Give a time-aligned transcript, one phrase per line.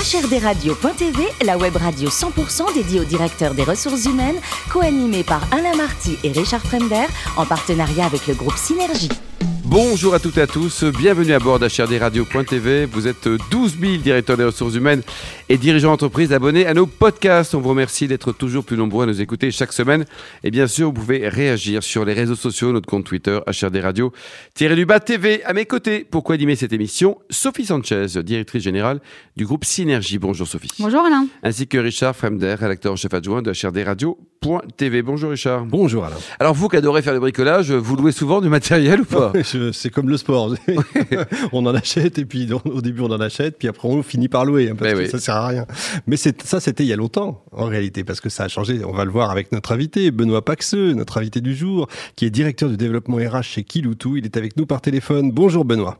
[0.00, 6.16] HRDRadio.tv, la web radio 100% dédiée aux directeurs des ressources humaines, co-animée par Alain Marty
[6.24, 7.04] et Richard Fremder,
[7.36, 9.10] en partenariat avec le groupe Synergie.
[9.70, 12.86] Bonjour à toutes et à tous, bienvenue à bord d'HRDRadio.tv.
[12.86, 15.02] Vous êtes 12 000 directeurs des ressources humaines
[15.50, 17.56] et dirigeants d'entreprise abonnés à nos podcasts.
[17.56, 20.04] On vous remercie d'être toujours plus nombreux à nous écouter chaque semaine.
[20.44, 24.12] Et bien sûr, vous pouvez réagir sur les réseaux sociaux, notre compte Twitter, HRDRadio,
[24.56, 25.42] du bas TV.
[25.42, 29.00] À mes côtés, pour co-animer cette émission, Sophie Sanchez, directrice générale
[29.36, 30.18] du groupe Synergie.
[30.18, 30.70] Bonjour Sophie.
[30.78, 31.26] Bonjour Alain.
[31.42, 35.02] Ainsi que Richard Fremder, rédacteur en chef adjoint de HRDRadio.tv.
[35.02, 35.64] Bonjour Richard.
[35.64, 36.16] Bonjour Alain.
[36.38, 39.32] Alors vous qui adorez faire le bricolage, vous louez souvent du matériel ou pas?
[39.72, 40.54] C'est comme le sport.
[41.52, 44.44] on en achète et puis au début on en achète, puis après on finit par
[44.44, 45.66] louer hein, parce que ça sert à rien.
[46.06, 48.84] Mais ça c'était il y a longtemps en réalité parce que ça a changé.
[48.84, 52.30] On va le voir avec notre invité Benoît Paxeux, notre invité du jour, qui est
[52.30, 54.16] directeur du développement RH chez Kiloutou.
[54.16, 55.30] Il est avec nous par téléphone.
[55.32, 55.98] Bonjour Benoît.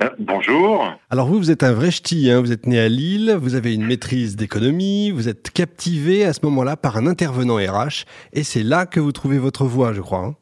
[0.00, 0.94] Euh, bonjour.
[1.10, 2.40] Alors vous, vous êtes un vrai ch'ti, hein.
[2.40, 6.38] vous êtes né à Lille, vous avez une maîtrise d'économie, vous êtes captivé à ce
[6.44, 10.20] moment-là par un intervenant RH, et c'est là que vous trouvez votre voie, je crois.
[10.20, 10.36] Hein.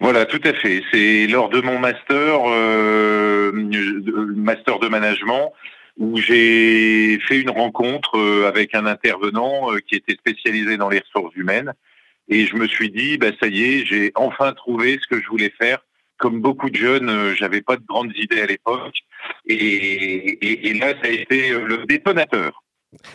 [0.00, 0.82] Voilà, tout à fait.
[0.92, 3.52] C'est lors de mon master, euh,
[4.34, 5.52] master de management,
[5.96, 11.00] où j'ai fait une rencontre euh, avec un intervenant euh, qui était spécialisé dans les
[11.00, 11.72] ressources humaines.
[12.28, 15.28] Et je me suis dit, bah, ça y est, j'ai enfin trouvé ce que je
[15.28, 15.78] voulais faire.
[16.18, 18.96] Comme beaucoup de jeunes, euh, j'avais pas de grandes idées à l'époque.
[19.46, 22.62] Et, et, là, ça a été le détonateur.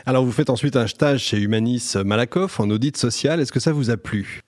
[0.05, 3.39] Alors, vous faites ensuite un stage chez Humanis Malakoff en audit social.
[3.39, 4.41] Est-ce que ça vous a plu?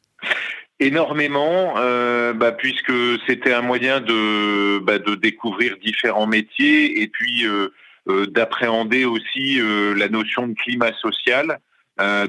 [0.80, 2.92] Énormément, euh, bah, puisque
[3.28, 7.70] c'était un moyen de, bah, de découvrir différents métiers et puis euh,
[8.08, 9.60] d'appréhender aussi
[9.96, 11.60] la notion de climat social.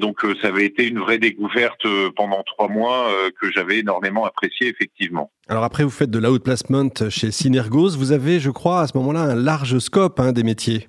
[0.00, 5.32] donc ça avait été une vraie découverte pendant trois mois que j'avais énormément apprécié effectivement.
[5.48, 9.20] Alors après vous faites de l'outplacement chez Synergos, vous avez je crois à ce moment-là
[9.20, 10.88] un large scope hein, des métiers.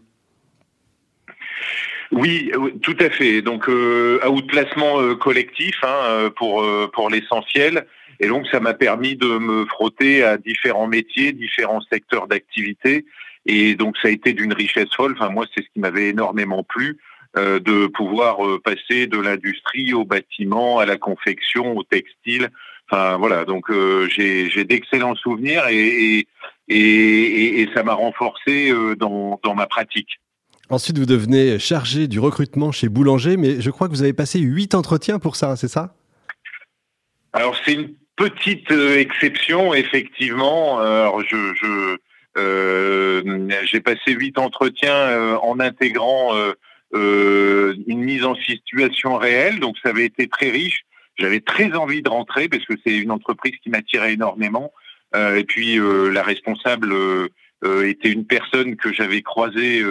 [2.12, 3.42] Oui, tout à fait.
[3.42, 7.86] Donc euh, outplacement euh, collectif hein, euh, pour euh, pour l'essentiel.
[8.20, 13.06] Et donc ça m'a permis de me frotter à différents métiers, différents secteurs d'activité.
[13.46, 15.14] Et donc ça a été d'une richesse folle.
[15.18, 16.98] Enfin moi c'est ce qui m'avait énormément plu
[17.36, 22.50] de pouvoir passer de l'industrie au bâtiment, à la confection, au textile.
[22.90, 23.66] Enfin voilà, donc
[24.10, 26.28] j'ai j'ai d'excellents souvenirs et
[26.68, 30.20] et, et, et ça m'a renforcé dans dans ma pratique.
[30.68, 34.40] Ensuite, vous devenez chargé du recrutement chez Boulanger, mais je crois que vous avez passé
[34.40, 35.96] huit entretiens pour ça, c'est ça?
[37.34, 40.80] Alors, c'est une petite euh, exception, effectivement.
[40.80, 41.98] Alors, je, euh,
[42.36, 46.34] j'ai passé huit entretiens euh, en intégrant
[46.94, 50.82] une mise en situation réelle, donc ça avait été très riche.
[51.18, 54.72] J'avais très envie de rentrer parce que c'est une entreprise qui m'attirait énormément.
[55.16, 55.78] et puis,
[56.12, 56.94] la responsable
[57.64, 59.84] était une personne que j'avais croisée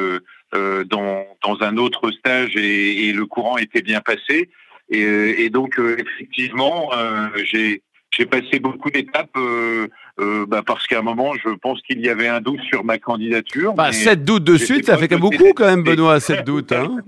[0.54, 4.50] euh, dans, dans, un autre stage et, et, le courant était bien passé.
[4.88, 5.00] Et,
[5.44, 7.82] et donc, euh, effectivement, euh, j'ai
[8.16, 9.88] j'ai passé beaucoup d'étapes euh,
[10.20, 12.98] euh, bah parce qu'à un moment, je pense qu'il y avait un doute sur ma
[12.98, 13.74] candidature.
[13.74, 16.72] Bah, sept doutes de suite, ça fait quand beaucoup quand même, Benoît, sept doutes.
[16.72, 16.98] Hein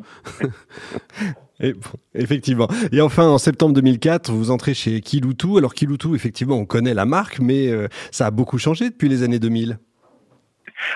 [1.60, 1.72] Et
[2.14, 2.68] effectivement.
[2.92, 5.56] Et enfin, en septembre 2004, vous entrez chez Kiloutou.
[5.56, 7.70] Alors Kiloutou, effectivement, on connaît la marque, mais
[8.10, 9.78] ça a beaucoup changé depuis les années 2000.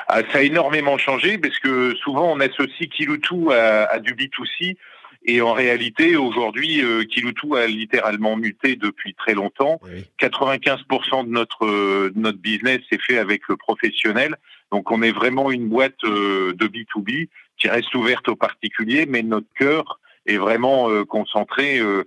[0.08, 4.76] Ah, ça a énormément changé parce que souvent on associe Kiloutou à, à du B2C
[5.24, 9.80] et en réalité aujourd'hui euh, Kiloutou a littéralement muté depuis très longtemps.
[10.20, 14.36] 95% de notre notre business est fait avec le professionnel.
[14.72, 19.22] Donc on est vraiment une boîte euh, de B2B qui reste ouverte aux particuliers, mais
[19.22, 22.04] notre cœur est vraiment euh, concentré euh,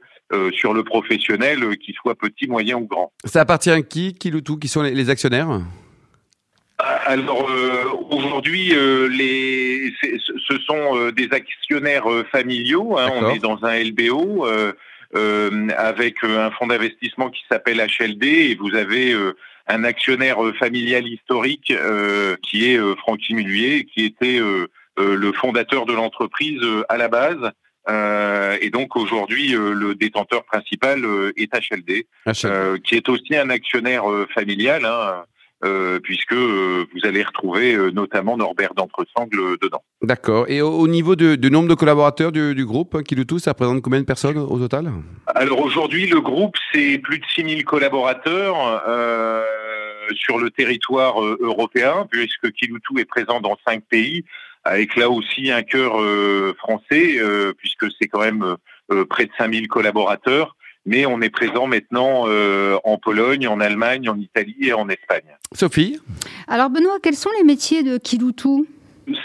[0.52, 3.12] sur le professionnel, qu'il soit petit, moyen ou grand.
[3.24, 4.58] Ça appartient à qui, Kiloutou?
[4.58, 5.62] Qui sont les actionnaires?
[7.06, 12.98] Alors euh, aujourd'hui, euh, les, ce sont euh, des actionnaires familiaux.
[12.98, 14.46] Hein, on est dans un LBO
[15.78, 19.16] avec un fonds d'investissement qui s'appelle HLD et vous avez
[19.68, 21.72] un actionnaire familial historique
[22.42, 24.40] qui est Francky Mullier, qui était
[24.98, 27.52] le fondateur de l'entreprise à la base.
[28.60, 31.06] et donc aujourd'hui, le détenteur principal
[31.38, 32.08] est HLD,
[32.84, 34.84] qui est aussi un actionnaire familial.
[34.86, 35.22] Hein, euh,
[36.04, 39.84] puisque euh, vous allez retrouver euh, notamment Norbert d'Entresangle dedans.
[40.02, 40.46] D'accord.
[40.50, 43.82] Et au, niveau du nombre de collaborateurs du, du groupe, qui le tout, ça représente
[43.82, 44.92] combien de personnes au total?
[45.28, 48.84] Alors aujourd'hui, le groupe, c'est plus de 6000 collaborateurs
[50.16, 54.26] sur le territoire européen, puisque Kiloutou est présent dans cinq pays,
[54.66, 55.94] avec là aussi un cœur
[56.58, 57.18] français,
[57.58, 58.58] puisque c'est quand même
[59.10, 64.20] près de 5000 collaborateurs mais on est présent maintenant euh, en Pologne, en Allemagne, en
[64.20, 65.38] Italie et en Espagne.
[65.54, 66.00] Sophie
[66.48, 68.68] Alors Benoît, quels sont les métiers de Kiloutou?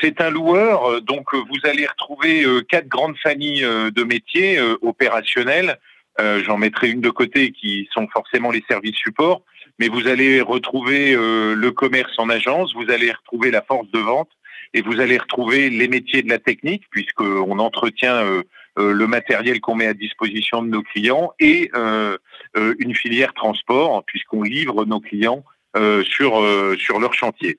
[0.00, 5.78] C'est un loueur, donc vous allez retrouver quatre grandes familles de métiers opérationnels.
[6.18, 9.42] J'en mettrai une de côté qui sont forcément les services supports,
[9.78, 14.30] mais vous allez retrouver le commerce en agence, vous allez retrouver la force de vente
[14.74, 18.42] et vous allez retrouver les métiers de la technique puisqu'on entretient
[18.78, 21.70] le matériel qu'on met à disposition de nos clients et
[22.54, 25.44] une filière transport puisqu'on livre nos clients
[26.04, 27.58] sur sur leur chantier.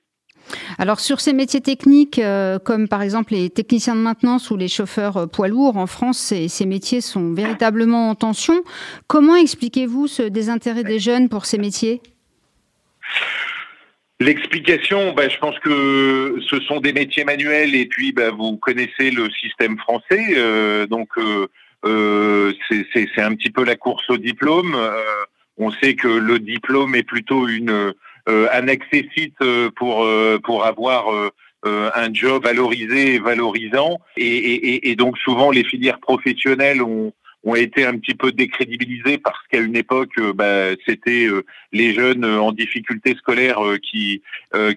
[0.78, 4.68] Alors sur ces métiers techniques, euh, comme par exemple les techniciens de maintenance ou les
[4.68, 8.62] chauffeurs euh, poids lourds, en France, ces, métiers sont véritablement en tension.
[9.06, 12.02] Comment expliquez-vous ce désintérêt des jeunes pour ces métiers?
[14.20, 19.10] L'explication, bah, je pense que ce sont des métiers manuels et puis bah, vous connaissez
[19.10, 21.08] le système français, euh, donc
[21.82, 24.76] c'est un petit peu la course au diplôme.
[25.56, 27.94] on sait que le diplôme est plutôt une
[28.28, 31.06] euh, un accessite euh, pour euh, pour avoir
[31.62, 33.98] un job valorisé et valorisant.
[34.16, 39.58] Et, donc souvent les filières professionnelles ont ont été un petit peu décrédibilisées parce qu'à
[39.58, 41.28] une époque, bah, c'était
[41.72, 44.22] les jeunes en difficulté scolaire qui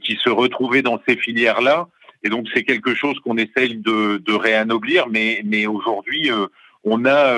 [0.01, 1.89] qui se retrouvaient dans ces filières-là.
[2.23, 6.29] Et donc c'est quelque chose qu'on essaye de, de réanoblir, mais mais aujourd'hui
[6.85, 7.37] on a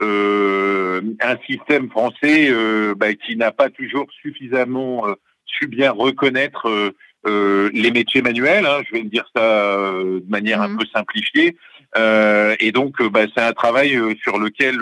[0.00, 2.52] un système français
[2.96, 5.06] bah, qui n'a pas toujours suffisamment
[5.46, 6.90] su bien reconnaître euh,
[7.26, 8.66] euh, les métiers manuels.
[8.66, 10.78] Hein, je vais dire ça euh, de manière un mmh.
[10.78, 11.56] peu simplifiée.
[11.96, 14.78] Et donc, bah, c'est un travail sur lequel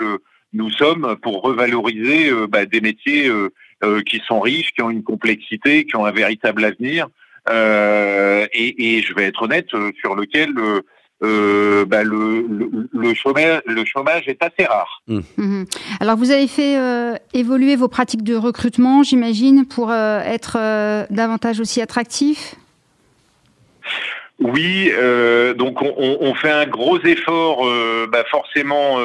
[0.53, 3.31] nous sommes pour revaloriser bah, des métiers
[4.05, 7.07] qui sont riches, qui ont une complexité, qui ont un véritable avenir.
[7.49, 9.69] Et, et, je vais être honnête
[10.01, 10.53] sur lequel
[11.23, 12.45] euh, bah, le,
[12.91, 15.01] le, chômage, le, chômage, est assez rare.
[15.07, 15.19] Mmh.
[15.37, 15.63] Mmh.
[16.01, 20.57] Alors vous avez fait euh, évoluer vos pratiques de recrutement, j'imagine, pour euh, être
[21.09, 22.55] davantage aussi attractif?
[24.39, 24.91] Oui,
[25.57, 27.65] donc on, fait un gros effort,
[28.09, 28.97] bah, forcément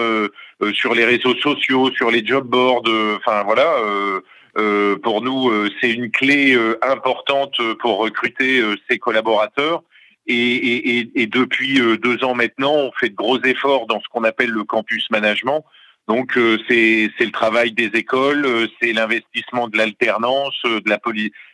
[0.72, 2.82] sur les réseaux sociaux, sur les job boards.
[3.16, 3.76] Enfin voilà,
[5.02, 9.82] pour nous c'est une clé importante pour recruter ses collaborateurs.
[10.26, 14.50] Et, depuis euh, deux ans maintenant, on fait de gros efforts dans ce qu'on appelle
[14.50, 15.64] le campus management.
[16.08, 20.98] Donc euh, c'est le travail des écoles, euh, c'est l'investissement de l'alternance, de la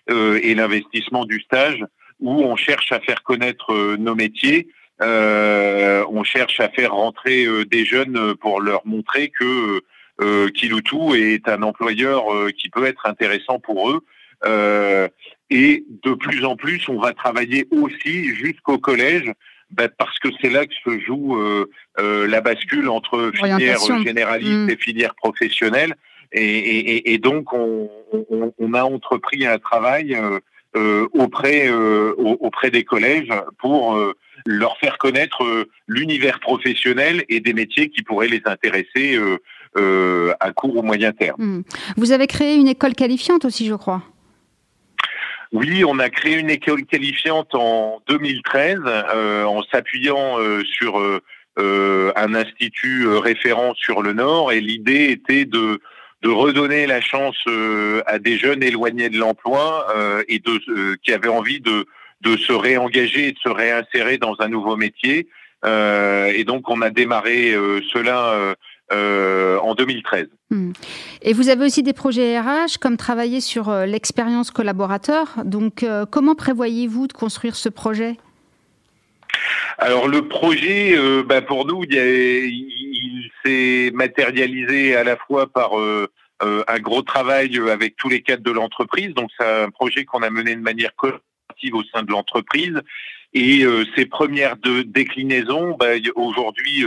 [0.08, 1.82] et l'investissement du stage,
[2.20, 4.68] où on cherche à faire connaître nos métiers.
[5.00, 9.82] on cherche à faire rentrer des jeunes pour leur montrer que
[10.22, 12.24] euh, Kiloutou est un employeur
[12.56, 14.00] qui peut être intéressant pour eux.
[14.44, 15.08] Euh,
[15.50, 19.32] et de plus en plus, on va travailler aussi jusqu'au collège,
[19.70, 24.50] bah, parce que c'est là que se joue euh, euh, la bascule entre filière généraliste
[24.50, 24.70] mm.
[24.70, 25.94] et filière professionnelle.
[26.32, 30.40] Et, et, et donc, on, on, on, a entrepris un travail euh, euh
[31.12, 33.98] auprès, euh, auprès des collèges pour
[34.44, 39.18] leur faire connaître l'univers professionnel et des métiers qui pourraient les intéresser
[39.76, 41.42] à court ou moyen terme.
[41.42, 41.62] Mm.
[41.96, 44.02] Vous avez créé une école qualifiante aussi, je crois.
[45.52, 52.12] Oui, on a créé une école qualifiante en 2013 euh, en s'appuyant euh, sur euh,
[52.16, 55.80] un institut référent sur le Nord et l'idée était de
[56.22, 57.36] de redonner la chance
[58.06, 59.86] à des jeunes éloignés de l'emploi
[60.28, 61.86] et de qui avaient envie de
[62.22, 65.28] de se réengager et de se réinsérer dans un nouveau métier.
[65.64, 67.54] et donc on a démarré
[67.92, 68.54] cela
[68.92, 70.28] euh, en 2013.
[70.50, 70.70] Hmm.
[71.20, 75.34] Et vous avez aussi des projets RH, comme travailler sur euh, l'expérience collaborateur.
[75.44, 78.14] Donc, euh, comment prévoyez-vous de construire ce projet?
[79.78, 82.95] Alors le projet, bah, pour nous, il,
[83.46, 85.72] s'est matérialisé à la fois par
[86.40, 89.14] un gros travail avec tous les cadres de l'entreprise.
[89.14, 92.80] Donc c'est un projet qu'on a mené de manière collaborative au sein de l'entreprise.
[93.32, 96.84] Et ces premières de déclinaisons, bah, aujourd'hui,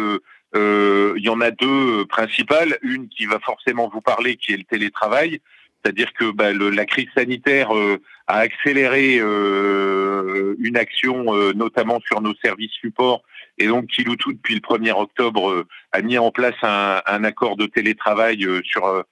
[0.55, 2.77] euh, il y en a deux principales.
[2.81, 5.39] Une qui va forcément vous parler, qui est le télétravail.
[5.83, 12.21] C'est-à-dire que bah, la crise sanitaire euh, a accéléré euh, une action, euh, notamment sur
[12.21, 13.21] nos services supports.
[13.59, 17.65] Et donc, Kiloutou, depuis le 1er octobre, a mis en place un, un accord de
[17.65, 19.05] télétravail sur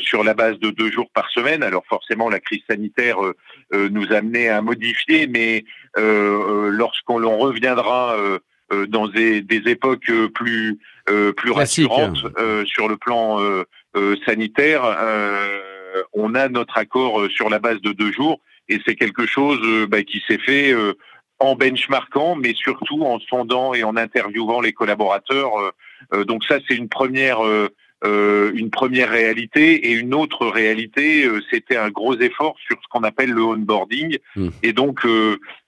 [0.00, 1.62] sur la base de deux jours par semaine.
[1.62, 3.18] Alors forcément, la crise sanitaire
[3.72, 5.64] nous a amené à modifier, mais
[5.94, 8.16] lorsqu'on l'on reviendra
[8.70, 10.78] euh, dans des, des, époques euh, plus
[11.08, 12.26] euh, plus rassurantes
[12.66, 13.38] sur le plan
[14.26, 14.82] sanitaire,
[16.12, 20.02] on a notre accord sur la base de deux jours et c'est quelque chose bah,
[20.02, 20.74] qui s'est fait
[21.40, 25.52] en benchmarkant, mais surtout en sondant et en interviewant les collaborateurs.
[26.26, 27.40] donc ça, c'est une première
[28.04, 33.30] une première réalité et une autre réalité, c'était un gros effort sur ce qu'on appelle
[33.30, 34.18] le onboarding.
[34.36, 34.48] Mmh.
[34.62, 35.04] Et donc,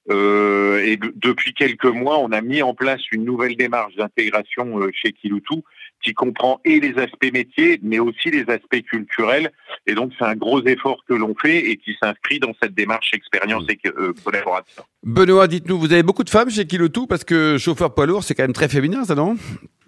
[0.09, 5.63] et depuis quelques mois, on a mis en place une nouvelle démarche d'intégration chez Kiloutou
[6.03, 9.51] qui comprend et les aspects métiers, mais aussi les aspects culturels.
[9.87, 13.13] Et donc, c'est un gros effort que l'on fait et qui s'inscrit dans cette démarche
[13.13, 14.83] expérience et euh, collaboration.
[15.03, 18.35] Benoît, dites-nous, vous avez beaucoup de femmes chez Kilotou parce que chauffeur poids lourd, c'est
[18.35, 19.37] quand même très féminin, ça, non?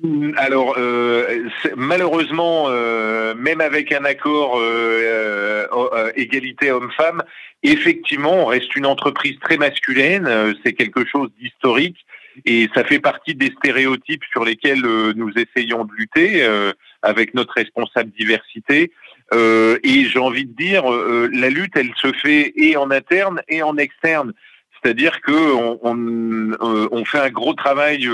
[0.03, 4.61] Mm, alors, euh, malheureusement, euh, même avec un accord
[6.17, 7.23] égalité homme-femme,
[7.63, 10.29] effectivement, on reste une entreprise très masculine.
[10.65, 11.97] c'est quelque chose d'historique.
[12.45, 16.73] Et ça fait partie des stéréotypes sur lesquels euh, nous essayons de lutter euh,
[17.03, 18.93] avec notre responsable diversité.
[19.33, 23.63] Euh, et j'ai envie de dire, la lutte, elle se fait et en interne et
[23.63, 24.33] en externe.
[24.83, 28.09] C'est-à-dire que on, on, on, fait un gros travail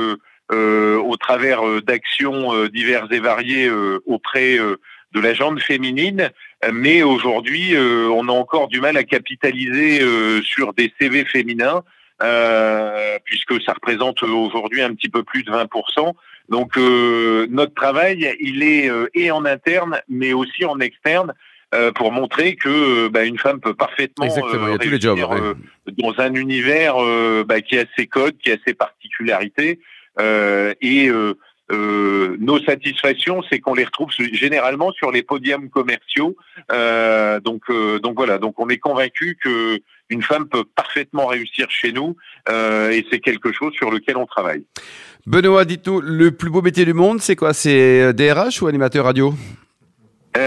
[0.51, 3.71] au travers d'actions diverses et variées
[4.07, 6.31] auprès de la jante féminine,
[6.73, 10.01] mais aujourd'hui, on a encore du mal à capitaliser
[10.43, 11.83] sur des CV féminins
[12.21, 16.15] euh, puisque ça représente aujourd'hui un petit peu plus de 20%.
[16.49, 21.33] Donc euh, notre travail, il est euh, et en interne, mais aussi en externe.
[21.95, 24.27] pour montrer que bah, une femme peut parfaitement
[25.99, 26.97] dans un univers
[27.45, 29.79] bah, qui a ses codes, qui a ses particularités,
[30.19, 31.11] et
[31.71, 36.37] nos satisfactions, c'est qu'on les retrouve généralement sur les podiums commerciaux.
[37.45, 37.71] donc,
[38.03, 38.39] donc voilà.
[38.39, 42.17] Donc, on est convaincu que une femme peut parfaitement réussir chez nous
[42.49, 44.65] euh, et c'est quelque chose sur lequel on travaille.
[45.27, 47.53] Benoît, dites-nous, le plus beau métier du monde, c'est quoi?
[47.53, 49.35] C'est DRH ou animateur radio?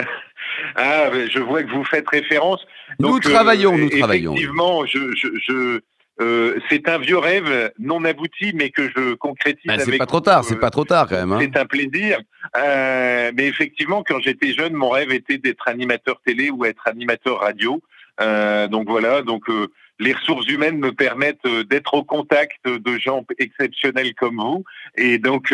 [0.76, 2.66] Ah, je vois que vous faites référence.
[2.98, 4.32] nous travaillons, nous travaillons.
[4.32, 5.82] Effectivement, je, je,
[6.22, 9.66] euh, c'est un vieux rêve non abouti, mais que je concrétise.
[9.66, 11.32] Ben, c'est pas trop tard, c'est pas trop tard quand même.
[11.32, 11.40] Hein.
[11.42, 12.20] C'est un plaisir.
[12.58, 17.40] Euh, mais effectivement, quand j'étais jeune, mon rêve était d'être animateur télé ou être animateur
[17.40, 17.82] radio.
[18.20, 19.68] Euh, donc voilà, donc euh,
[20.00, 24.64] les ressources humaines me permettent euh, d'être au contact de gens exceptionnels comme vous.
[24.98, 25.54] Et donc,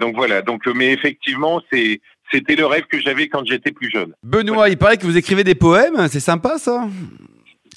[0.00, 0.42] donc voilà.
[0.42, 2.00] Donc, mais effectivement, c'est
[2.32, 4.12] c'était le rêve que j'avais quand j'étais plus jeune.
[4.24, 6.08] Benoît, il paraît que vous écrivez des poèmes.
[6.08, 6.88] C'est sympa, ça?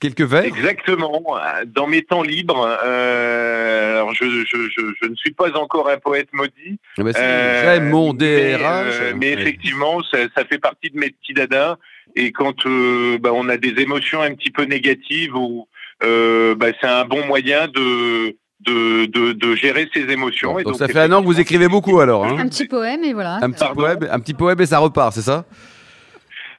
[0.01, 0.43] Quelques vers?
[0.43, 1.21] Exactement.
[1.67, 6.29] Dans mes temps libres, alors je, je, je, je, ne suis pas encore un poète
[6.33, 6.79] maudit.
[6.97, 9.13] Ah bah J'aime mon DRH.
[9.17, 11.77] Mais, effectivement, ça, ça, fait partie de mes petits dadas.
[12.15, 15.67] Et quand euh, bah, on a des émotions un petit peu négatives, ou
[16.03, 20.59] euh, bah, c'est un bon moyen de de, de, de, gérer ses émotions.
[20.59, 22.25] et donc, ça fait un an que vous écrivez beaucoup alors.
[22.25, 22.35] Hein.
[22.37, 23.39] Un petit poème et voilà.
[23.41, 25.45] Un petit, poème, un petit poème et ça repart, c'est ça?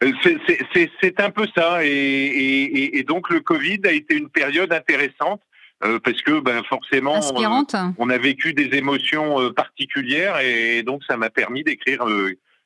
[0.03, 0.13] Euh,
[1.03, 1.85] c'est un peu ça.
[1.85, 5.43] Et, et, et, donc le Covid a été une période intéressante
[5.85, 11.17] euh, parce que ben, forcément, euh, on a vécu des émotions particulières et donc ça
[11.17, 12.03] m'a permis d'écrire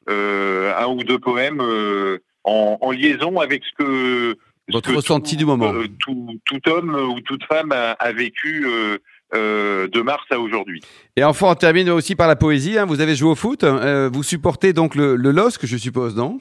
[0.07, 1.63] un ou deux poèmes
[2.45, 5.75] en, liaison avec ce que votre ressenti du moment.
[5.75, 8.99] Euh, tout, homme ou toute femme a, vécu euh,
[9.35, 10.81] euh, de mars à aujourd'hui.
[11.17, 12.79] Et enfin, on termine aussi par la poésie.
[12.79, 12.87] Hein.
[12.87, 13.65] Vous avez joué au foot.
[13.65, 16.41] vous supportez donc le, le LOSC, je suppose, non?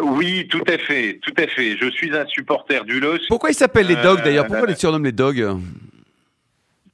[0.00, 1.76] Oui, tout à fait, tout à fait.
[1.76, 3.28] Je suis un supporter du LOSC.
[3.28, 4.46] Pourquoi ils s'appellent les dogs d'ailleurs?
[4.46, 5.56] Pourquoi on les surnomme les dogs?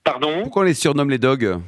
[0.05, 0.43] Pardon?
[0.43, 1.59] Pourquoi on les surnomme les dogs?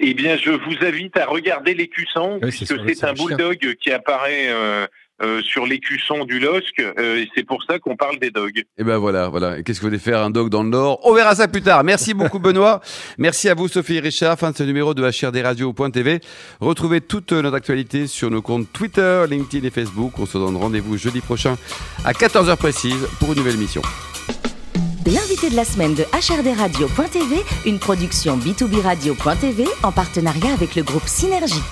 [0.00, 4.48] Eh bien, je vous invite à regarder l'écusson, puisque c'est un bulldog qui apparaît
[5.22, 8.58] euh, sur l'écusson du LOSC, euh, et c'est pour ça qu'on parle des dogs.
[8.58, 9.62] Et eh ben voilà, voilà.
[9.62, 11.00] Qu'est-ce que vous voulez faire un dog dans le Nord?
[11.04, 11.82] On verra ça plus tard.
[11.84, 12.80] Merci beaucoup Benoît.
[13.18, 14.38] Merci à vous Sophie et Richard.
[14.38, 16.20] Fin de ce numéro de HRDRadio.tv.
[16.60, 20.18] Retrouvez toute notre actualité sur nos comptes Twitter, LinkedIn et Facebook.
[20.18, 21.56] On se donne rendez-vous jeudi prochain
[22.04, 23.82] à 14h précise pour une nouvelle mission.
[25.06, 31.06] L'invité de la semaine de HRDRadio.tv, une production B2B Radio.tv en partenariat avec le groupe
[31.06, 31.62] Synergie.